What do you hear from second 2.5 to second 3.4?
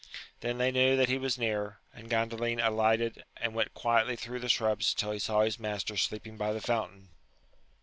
alighted,